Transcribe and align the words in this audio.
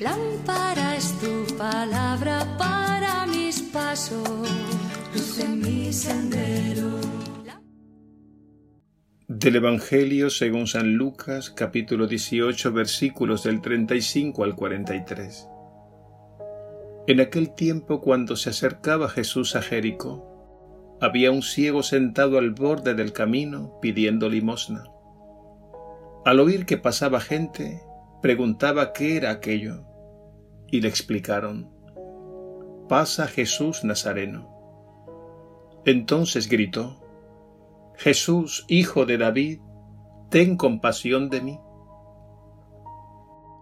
Lámpara 0.00 0.96
es 0.96 1.12
tu 1.20 1.56
palabra 1.56 2.46
para 2.58 3.26
mis 3.26 3.60
pasos, 3.62 4.48
luz 5.14 5.38
en 5.38 5.60
mi 5.60 5.92
sendero. 5.92 7.00
Del 9.26 9.56
Evangelio 9.56 10.28
según 10.28 10.66
San 10.66 10.94
Lucas, 10.94 11.50
capítulo 11.50 12.06
18, 12.06 12.72
versículos 12.72 13.44
del 13.44 13.60
35 13.62 14.44
al 14.44 14.54
43. 14.54 15.48
En 17.06 17.20
aquel 17.20 17.54
tiempo, 17.54 18.00
cuando 18.00 18.36
se 18.36 18.50
acercaba 18.50 19.08
Jesús 19.08 19.56
a 19.56 19.62
Jericó, 19.62 20.98
había 21.00 21.30
un 21.30 21.42
ciego 21.42 21.82
sentado 21.82 22.38
al 22.38 22.50
borde 22.50 22.94
del 22.94 23.12
camino 23.12 23.78
pidiendo 23.80 24.28
limosna. 24.28 24.84
Al 26.26 26.38
oír 26.40 26.66
que 26.66 26.76
pasaba 26.76 27.20
gente, 27.20 27.80
preguntaba 28.22 28.92
qué 28.92 29.16
era 29.16 29.30
aquello, 29.30 29.84
y 30.68 30.80
le 30.80 30.88
explicaron, 30.88 31.70
pasa 32.88 33.26
Jesús 33.26 33.84
Nazareno. 33.84 34.48
Entonces 35.84 36.48
gritó, 36.48 37.00
Jesús, 37.96 38.64
hijo 38.68 39.06
de 39.06 39.18
David, 39.18 39.60
ten 40.30 40.56
compasión 40.56 41.30
de 41.30 41.40
mí. 41.40 41.60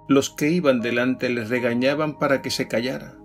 Los 0.08 0.30
que 0.30 0.50
iban 0.50 0.80
delante 0.80 1.28
le 1.28 1.44
regañaban 1.44 2.18
para 2.18 2.42
que 2.42 2.50
se 2.50 2.68
callara, 2.68 3.18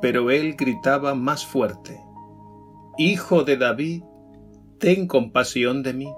pero 0.00 0.30
él 0.30 0.54
gritaba 0.56 1.14
más 1.14 1.44
fuerte, 1.44 2.00
Hijo 3.02 3.44
de 3.44 3.56
David, 3.56 4.02
ten 4.78 5.06
compasión 5.06 5.82
de 5.82 5.94
mí. 5.94 6.12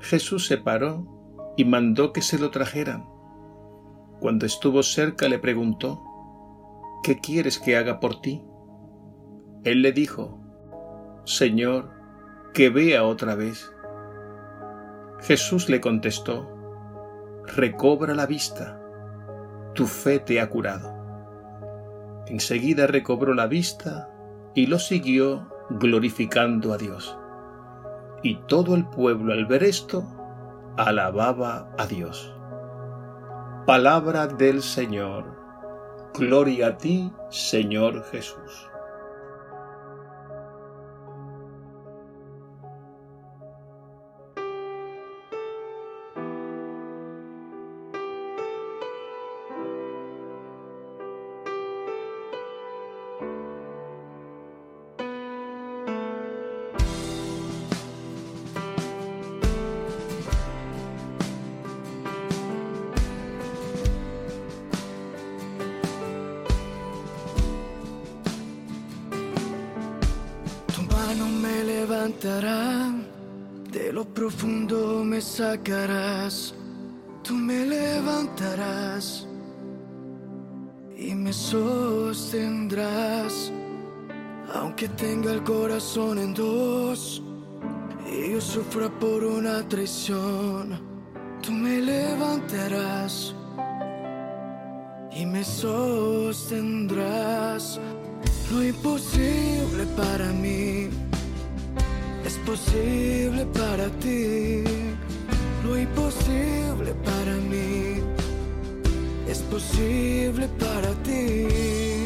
Jesús 0.00 0.48
se 0.48 0.58
paró 0.58 1.21
y 1.56 1.64
mandó 1.64 2.12
que 2.12 2.22
se 2.22 2.38
lo 2.38 2.50
trajeran. 2.50 3.08
Cuando 4.20 4.46
estuvo 4.46 4.82
cerca 4.82 5.28
le 5.28 5.38
preguntó, 5.38 6.02
¿qué 7.02 7.18
quieres 7.18 7.58
que 7.58 7.76
haga 7.76 8.00
por 8.00 8.20
ti? 8.20 8.42
Él 9.64 9.82
le 9.82 9.92
dijo, 9.92 10.40
Señor, 11.24 11.90
que 12.54 12.70
vea 12.70 13.04
otra 13.04 13.34
vez. 13.34 13.72
Jesús 15.20 15.68
le 15.68 15.80
contestó, 15.80 16.48
recobra 17.56 18.14
la 18.14 18.26
vista, 18.26 18.80
tu 19.74 19.86
fe 19.86 20.18
te 20.18 20.40
ha 20.40 20.48
curado. 20.48 20.92
Enseguida 22.26 22.86
recobró 22.86 23.34
la 23.34 23.46
vista 23.46 24.10
y 24.54 24.66
lo 24.66 24.78
siguió 24.78 25.48
glorificando 25.70 26.72
a 26.72 26.78
Dios. 26.78 27.16
Y 28.22 28.36
todo 28.46 28.74
el 28.74 28.86
pueblo 28.86 29.32
al 29.32 29.46
ver 29.46 29.64
esto 29.64 30.21
alababa 30.76 31.68
a 31.78 31.86
Dios. 31.86 32.34
Palabra 33.66 34.26
del 34.26 34.62
Señor. 34.62 35.24
Gloria 36.14 36.68
a 36.68 36.78
ti, 36.78 37.12
Señor 37.30 38.04
Jesús. 38.10 38.71
De 73.70 73.92
lo 73.92 74.04
profundo 74.04 75.04
me 75.04 75.20
sacarás, 75.20 76.54
tú 77.22 77.34
me 77.34 77.66
levantarás 77.66 79.28
y 80.96 81.14
me 81.14 81.32
sostendrás, 81.32 83.52
aunque 84.54 84.88
tenga 84.88 85.32
el 85.32 85.42
corazón 85.42 86.18
en 86.18 86.34
dos 86.34 87.22
y 88.10 88.32
yo 88.32 88.40
sufra 88.40 88.88
por 88.88 89.22
una 89.24 89.68
traición, 89.68 90.80
tú 91.42 91.52
me 91.52 91.78
levantarás 91.80 93.34
y 95.14 95.26
me 95.26 95.44
sostendrás. 95.44 97.78
Lo 98.50 98.62
imposible 98.62 99.84
para 99.96 100.32
mí 100.32 100.88
posible 102.44 103.46
para 103.46 103.88
ti, 104.00 104.64
lo 105.64 105.78
imposible 105.78 106.92
para 107.04 107.34
mí. 107.36 108.02
Es 109.28 109.38
posible 109.42 110.48
para 110.58 110.90
ti. 111.02 112.01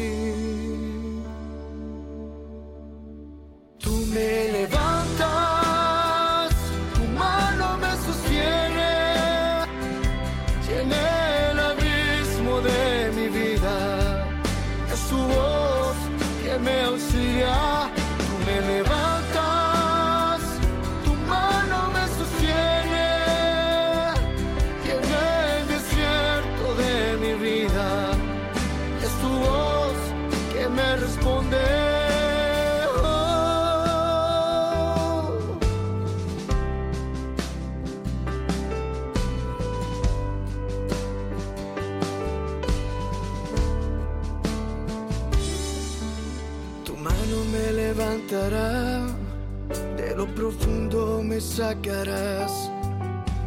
De 49.95 50.15
lo 50.15 50.25
profundo 50.35 51.21
me 51.23 51.39
sacarás, 51.39 52.69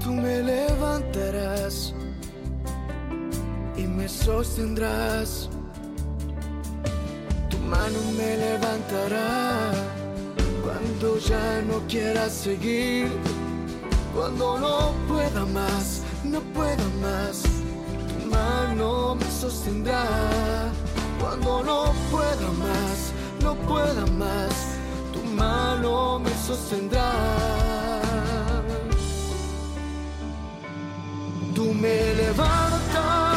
tú 0.03 0.13
me 0.13 0.43
levantarás 0.43 1.95
y 3.77 3.83
me 3.83 4.09
sostendrás. 4.09 5.49
Tu 7.49 7.59
mano 7.59 7.99
me 8.17 8.37
levantará 8.37 9.73
cuando 10.63 11.19
ya 11.19 11.63
no 11.63 11.81
quiera 11.89 12.29
seguir, 12.29 13.09
cuando 14.15 14.59
no 14.59 14.93
pueda 15.09 15.45
más, 15.47 16.03
no 16.25 16.41
pueda 16.55 16.85
más. 17.01 17.43
Tu 17.43 18.27
mano 18.31 19.15
me 19.15 19.31
sostendrá 19.31 20.05
cuando 21.21 21.63
no 21.63 21.93
pueda 22.11 22.49
más, 22.59 23.13
no 23.51 23.57
pueda 23.67 24.07
más 24.07 24.71
mano 25.35 26.21
me 26.21 26.31
sostendrá. 26.47 27.11
Tú 31.55 31.75
me 31.75 32.15
levantas, 32.15 33.30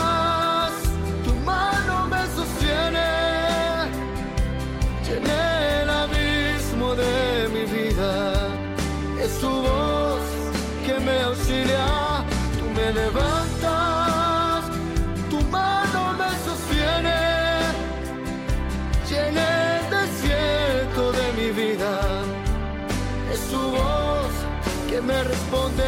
que 24.93 25.01
me 25.01 25.23
responde. 25.23 25.83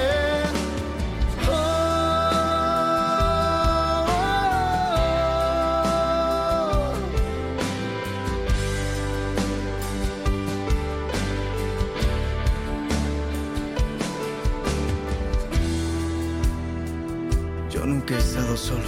Yo 17.70 17.86
nunca 17.86 18.16
he 18.16 18.18
estado 18.18 18.58
solo. 18.58 18.80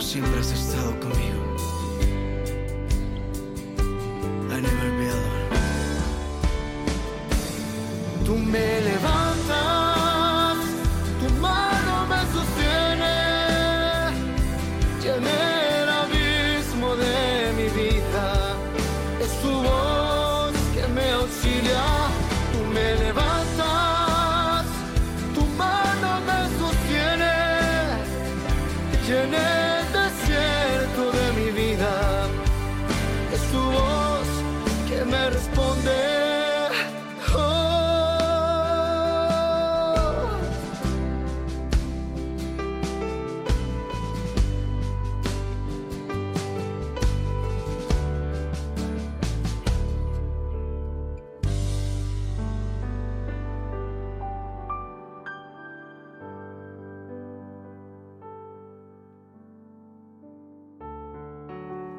siempre 0.00 0.38
has 0.38 0.52
estado 0.52 0.92
conmigo. 1.00 1.45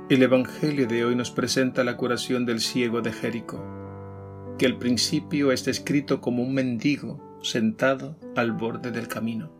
El 0.09 0.23
Evangelio 0.23 0.87
de 0.87 1.03
hoy 1.03 1.17
nos 1.17 1.31
presenta 1.31 1.83
la 1.83 1.97
curación 1.97 2.45
del 2.45 2.61
ciego 2.61 3.01
de 3.01 3.11
Jericó, 3.11 3.61
que 4.57 4.65
al 4.65 4.77
principio 4.77 5.51
está 5.51 5.69
escrito 5.69 6.21
como 6.21 6.43
un 6.43 6.53
mendigo 6.53 7.37
sentado 7.41 8.15
al 8.37 8.53
borde 8.53 8.91
del 8.91 9.09
camino. 9.09 9.51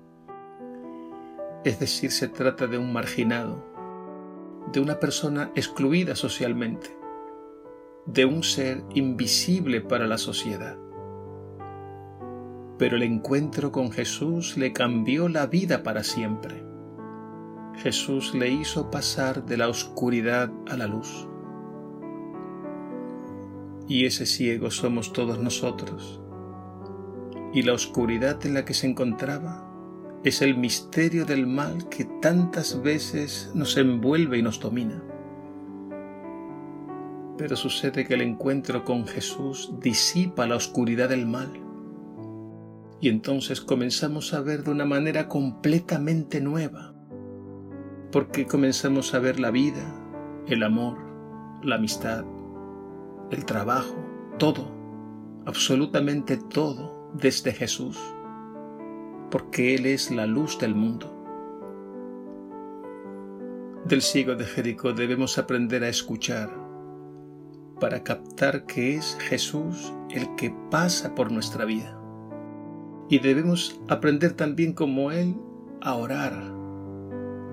Es 1.65 1.81
decir, 1.81 2.11
se 2.11 2.29
trata 2.29 2.65
de 2.65 2.77
un 2.77 2.93
marginado, 2.93 3.61
de 4.71 4.79
una 4.79 5.01
persona 5.01 5.51
excluida 5.53 6.15
socialmente, 6.15 6.97
de 8.05 8.23
un 8.23 8.41
ser 8.41 8.85
invisible 8.95 9.81
para 9.81 10.07
la 10.07 10.17
sociedad. 10.17 10.77
Pero 12.77 12.95
el 12.95 13.03
encuentro 13.03 13.73
con 13.73 13.91
Jesús 13.91 14.55
le 14.55 14.71
cambió 14.71 15.27
la 15.27 15.45
vida 15.45 15.83
para 15.83 16.05
siempre. 16.05 16.66
Jesús 17.77 18.33
le 18.33 18.49
hizo 18.49 18.89
pasar 18.89 19.45
de 19.45 19.55
la 19.55 19.69
oscuridad 19.69 20.51
a 20.67 20.75
la 20.77 20.87
luz. 20.87 21.27
Y 23.87 24.05
ese 24.05 24.25
ciego 24.25 24.71
somos 24.71 25.13
todos 25.13 25.39
nosotros. 25.39 26.19
Y 27.53 27.61
la 27.61 27.73
oscuridad 27.73 28.43
en 28.47 28.55
la 28.55 28.65
que 28.65 28.73
se 28.73 28.87
encontraba 28.87 29.63
es 30.23 30.41
el 30.41 30.57
misterio 30.57 31.23
del 31.23 31.45
mal 31.45 31.87
que 31.87 32.05
tantas 32.19 32.81
veces 32.81 33.51
nos 33.53 33.77
envuelve 33.77 34.39
y 34.39 34.41
nos 34.41 34.59
domina. 34.59 35.03
Pero 37.37 37.55
sucede 37.55 38.05
que 38.07 38.15
el 38.15 38.21
encuentro 38.21 38.83
con 38.83 39.05
Jesús 39.05 39.71
disipa 39.79 40.47
la 40.47 40.55
oscuridad 40.55 41.09
del 41.09 41.27
mal. 41.27 41.53
Y 42.99 43.09
entonces 43.09 43.61
comenzamos 43.61 44.33
a 44.33 44.41
ver 44.41 44.63
de 44.63 44.71
una 44.71 44.85
manera 44.85 45.27
completamente 45.27 46.41
nueva 46.41 46.96
porque 48.11 48.45
comenzamos 48.45 49.13
a 49.13 49.19
ver 49.19 49.39
la 49.39 49.51
vida, 49.51 49.83
el 50.47 50.63
amor, 50.63 50.97
la 51.61 51.75
amistad, 51.75 52.23
el 53.31 53.45
trabajo, 53.45 53.95
todo, 54.37 54.71
absolutamente 55.45 56.37
todo 56.37 57.11
desde 57.13 57.51
Jesús, 57.51 57.97
porque 59.29 59.75
Él 59.75 59.85
es 59.85 60.11
la 60.11 60.25
luz 60.25 60.57
del 60.57 60.73
mundo. 60.73 61.13
Del 63.85 64.01
ciego 64.01 64.35
de 64.35 64.45
Jericó 64.45 64.93
debemos 64.93 65.37
aprender 65.37 65.83
a 65.83 65.89
escuchar 65.89 66.49
para 67.79 68.03
captar 68.03 68.65
que 68.65 68.95
es 68.95 69.17
Jesús 69.19 69.93
el 70.09 70.33
que 70.35 70.53
pasa 70.71 71.13
por 71.13 71.31
nuestra 71.31 71.65
vida. 71.65 71.93
Y 73.09 73.19
debemos 73.19 73.79
aprender 73.87 74.33
también 74.33 74.73
como 74.73 75.11
Él 75.11 75.35
a 75.81 75.95
orar 75.95 76.56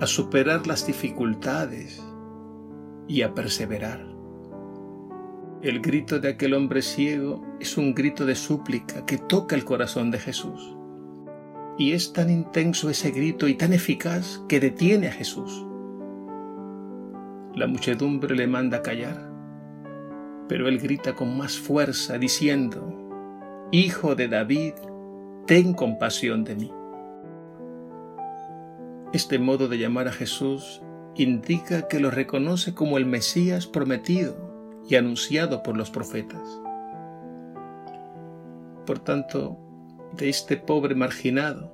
a 0.00 0.06
superar 0.06 0.66
las 0.66 0.86
dificultades 0.86 2.02
y 3.06 3.22
a 3.22 3.34
perseverar. 3.34 4.14
El 5.62 5.80
grito 5.80 6.20
de 6.20 6.28
aquel 6.28 6.54
hombre 6.54 6.82
ciego 6.82 7.42
es 7.60 7.78
un 7.78 7.94
grito 7.94 8.26
de 8.26 8.34
súplica 8.34 9.06
que 9.06 9.18
toca 9.18 9.56
el 9.56 9.64
corazón 9.64 10.10
de 10.10 10.18
Jesús. 10.18 10.76
Y 11.78 11.92
es 11.92 12.12
tan 12.12 12.28
intenso 12.28 12.90
ese 12.90 13.10
grito 13.10 13.48
y 13.48 13.54
tan 13.54 13.72
eficaz 13.72 14.42
que 14.48 14.60
detiene 14.60 15.08
a 15.08 15.12
Jesús. 15.12 15.64
La 17.54 17.66
muchedumbre 17.66 18.34
le 18.34 18.46
manda 18.46 18.82
callar, 18.82 19.30
pero 20.48 20.68
él 20.68 20.78
grita 20.78 21.14
con 21.14 21.36
más 21.36 21.56
fuerza 21.56 22.18
diciendo, 22.18 23.00
Hijo 23.72 24.14
de 24.14 24.28
David, 24.28 24.74
ten 25.46 25.72
compasión 25.72 26.44
de 26.44 26.56
mí. 26.56 26.72
Este 29.14 29.38
modo 29.38 29.68
de 29.68 29.78
llamar 29.78 30.08
a 30.08 30.12
Jesús 30.12 30.82
indica 31.14 31.86
que 31.86 32.00
lo 32.00 32.10
reconoce 32.10 32.74
como 32.74 32.98
el 32.98 33.06
Mesías 33.06 33.68
prometido 33.68 34.82
y 34.88 34.96
anunciado 34.96 35.62
por 35.62 35.76
los 35.76 35.88
profetas. 35.88 36.42
Por 38.84 38.98
tanto, 38.98 39.56
de 40.16 40.28
este 40.28 40.56
pobre 40.56 40.96
marginado, 40.96 41.72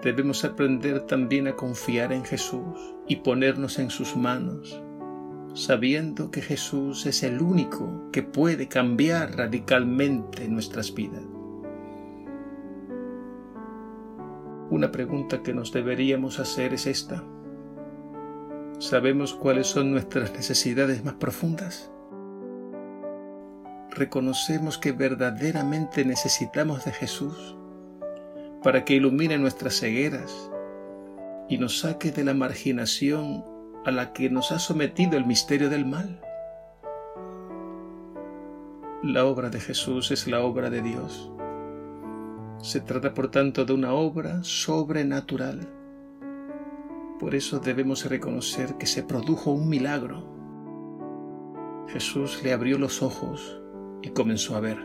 debemos 0.00 0.44
aprender 0.44 1.00
también 1.06 1.48
a 1.48 1.56
confiar 1.56 2.12
en 2.12 2.24
Jesús 2.24 2.78
y 3.08 3.16
ponernos 3.16 3.80
en 3.80 3.90
sus 3.90 4.16
manos, 4.16 4.80
sabiendo 5.54 6.30
que 6.30 6.40
Jesús 6.40 7.04
es 7.04 7.24
el 7.24 7.42
único 7.42 8.12
que 8.12 8.22
puede 8.22 8.68
cambiar 8.68 9.36
radicalmente 9.36 10.46
nuestras 10.46 10.94
vidas. 10.94 11.31
Una 14.72 14.90
pregunta 14.90 15.42
que 15.42 15.52
nos 15.52 15.70
deberíamos 15.70 16.40
hacer 16.40 16.72
es 16.72 16.86
esta. 16.86 17.22
¿Sabemos 18.78 19.34
cuáles 19.34 19.66
son 19.66 19.90
nuestras 19.90 20.32
necesidades 20.32 21.04
más 21.04 21.12
profundas? 21.12 21.92
¿Reconocemos 23.90 24.78
que 24.78 24.92
verdaderamente 24.92 26.06
necesitamos 26.06 26.86
de 26.86 26.92
Jesús 26.92 27.54
para 28.62 28.86
que 28.86 28.94
ilumine 28.94 29.36
nuestras 29.36 29.78
cegueras 29.78 30.50
y 31.50 31.58
nos 31.58 31.80
saque 31.80 32.10
de 32.10 32.24
la 32.24 32.32
marginación 32.32 33.44
a 33.84 33.90
la 33.90 34.14
que 34.14 34.30
nos 34.30 34.52
ha 34.52 34.58
sometido 34.58 35.18
el 35.18 35.26
misterio 35.26 35.68
del 35.68 35.84
mal? 35.84 36.18
La 39.02 39.26
obra 39.26 39.50
de 39.50 39.60
Jesús 39.60 40.10
es 40.12 40.26
la 40.26 40.40
obra 40.40 40.70
de 40.70 40.80
Dios 40.80 41.30
se 42.62 42.80
trata 42.80 43.12
por 43.12 43.28
tanto 43.28 43.64
de 43.64 43.72
una 43.72 43.92
obra 43.92 44.42
sobrenatural. 44.44 45.68
Por 47.18 47.34
eso 47.34 47.58
debemos 47.58 48.08
reconocer 48.08 48.76
que 48.78 48.86
se 48.86 49.02
produjo 49.02 49.50
un 49.50 49.68
milagro. 49.68 50.24
Jesús 51.88 52.40
le 52.44 52.52
abrió 52.52 52.78
los 52.78 53.02
ojos 53.02 53.60
y 54.00 54.10
comenzó 54.10 54.54
a 54.54 54.60
ver. 54.60 54.78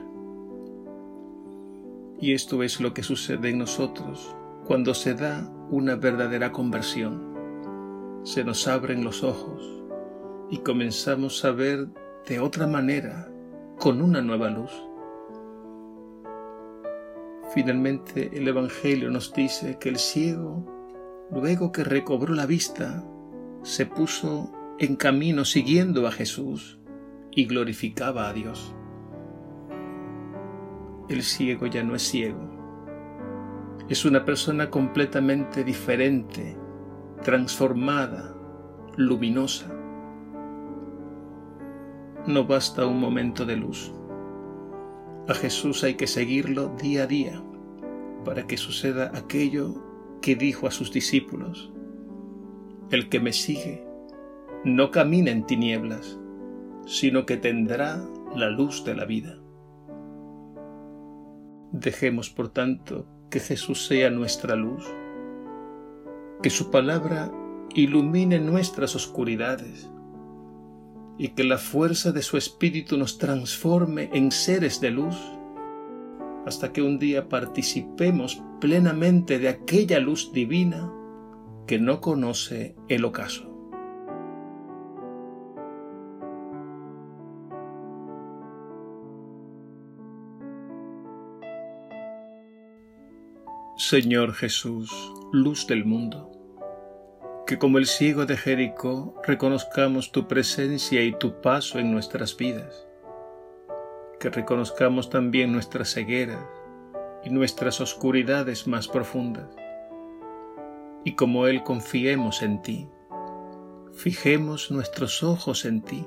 Y 2.19 2.33
esto 2.33 2.63
es 2.63 2.81
lo 2.81 2.95
que 2.95 3.03
sucede 3.03 3.51
en 3.51 3.59
nosotros 3.59 4.35
cuando 4.65 4.95
se 4.95 5.13
da 5.13 5.47
una 5.69 5.95
verdadera 5.95 6.51
conversión. 6.51 8.21
Se 8.23 8.43
nos 8.43 8.67
abren 8.67 9.03
los 9.03 9.23
ojos 9.23 9.83
y 10.49 10.57
comenzamos 10.57 11.45
a 11.45 11.51
ver 11.51 11.89
de 12.27 12.39
otra 12.39 12.65
manera, 12.65 13.29
con 13.77 14.01
una 14.01 14.23
nueva 14.23 14.49
luz. 14.49 14.71
Finalmente 17.53 18.29
el 18.37 18.47
Evangelio 18.47 19.09
nos 19.09 19.33
dice 19.33 19.77
que 19.79 19.89
el 19.89 19.97
ciego, 19.97 20.65
luego 21.31 21.71
que 21.71 21.83
recobró 21.83 22.33
la 22.33 22.45
vista, 22.45 23.03
se 23.63 23.85
puso 23.85 24.51
en 24.79 24.95
camino 24.95 25.45
siguiendo 25.45 26.07
a 26.07 26.11
Jesús 26.11 26.79
y 27.31 27.45
glorificaba 27.45 28.29
a 28.29 28.33
Dios. 28.33 28.75
El 31.09 31.23
ciego 31.23 31.67
ya 31.67 31.83
no 31.83 31.95
es 31.95 32.01
ciego. 32.01 32.57
Es 33.87 34.03
una 34.03 34.25
persona 34.25 34.69
completamente 34.69 35.63
diferente, 35.63 36.57
transformada, 37.23 38.35
luminosa. 38.97 39.73
No 42.25 42.45
basta 42.45 42.85
un 42.85 42.99
momento 42.99 43.45
de 43.45 43.55
luz. 43.55 43.93
A 45.27 45.33
Jesús 45.33 45.83
hay 45.83 45.95
que 45.95 46.07
seguirlo 46.07 46.69
día 46.81 47.03
a 47.03 47.07
día 47.07 47.43
para 48.23 48.47
que 48.47 48.55
suceda 48.55 49.11
aquello 49.13 49.75
que 50.21 50.37
dijo 50.37 50.67
a 50.67 50.71
sus 50.71 50.93
discípulos. 50.93 51.69
El 52.91 53.09
que 53.09 53.19
me 53.19 53.33
sigue 53.33 53.85
no 54.63 54.89
camina 54.89 55.31
en 55.31 55.45
tinieblas, 55.45 56.17
sino 56.85 57.25
que 57.25 57.35
tendrá 57.35 58.01
la 58.35 58.49
luz 58.49 58.85
de 58.85 58.95
la 58.95 59.03
vida. 59.03 59.37
Dejemos, 61.73 62.29
por 62.29 62.47
tanto, 62.47 63.05
que 63.29 63.41
Jesús 63.41 63.85
sea 63.85 64.09
nuestra 64.09 64.55
luz, 64.55 64.85
que 66.41 66.49
su 66.49 66.71
palabra 66.71 67.29
ilumine 67.75 68.39
nuestras 68.39 68.95
oscuridades 68.95 69.91
y 71.17 71.29
que 71.29 71.43
la 71.43 71.57
fuerza 71.57 72.11
de 72.11 72.21
su 72.21 72.37
Espíritu 72.37 72.97
nos 72.97 73.17
transforme 73.17 74.09
en 74.13 74.31
seres 74.31 74.79
de 74.81 74.91
luz 74.91 75.15
hasta 76.45 76.71
que 76.71 76.81
un 76.81 76.97
día 76.97 77.27
participemos 77.27 78.41
plenamente 78.61 79.37
de 79.37 79.49
aquella 79.49 79.99
luz 79.99 80.31
divina 80.31 80.91
que 81.65 81.79
no 81.79 81.99
conoce 81.99 82.75
el 82.87 83.03
ocaso. 83.03 83.47
Señor 93.75 94.33
Jesús, 94.33 94.91
luz 95.31 95.67
del 95.67 95.85
mundo, 95.85 96.31
que 97.47 97.57
como 97.57 97.77
el 97.77 97.87
ciego 97.87 98.25
de 98.25 98.35
Jericó 98.35 99.15
reconozcamos 99.23 100.11
tu 100.11 100.27
presencia 100.27 101.01
y 101.03 101.13
tu 101.13 101.39
paso 101.39 101.79
en 101.79 101.93
nuestras 101.93 102.35
vidas, 102.35 102.85
que 104.19 104.29
reconozcamos 104.29 105.09
también 105.09 105.53
nuestras 105.53 105.93
cegueras 105.93 106.45
y 107.23 107.29
nuestras 107.29 107.79
oscuridades 107.79 108.67
más 108.67 108.89
profundas, 108.89 109.49
y 111.05 111.15
como 111.15 111.47
Él 111.47 111.63
confiemos 111.63 112.41
en 112.41 112.61
ti, 112.61 112.89
fijemos 113.93 114.69
nuestros 114.69 115.23
ojos 115.23 115.63
en 115.63 115.81
ti 115.81 116.05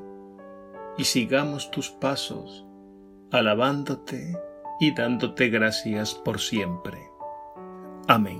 y 0.99 1.05
sigamos 1.05 1.71
tus 1.71 1.91
pasos, 1.91 2.67
alabándote 3.33 4.37
y 4.79 4.95
dándote 4.95 5.49
gracias 5.49 6.15
por 6.15 6.39
siempre. 6.39 6.99
Amém. 8.09 8.40